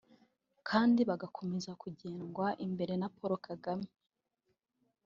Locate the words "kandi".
0.69-0.99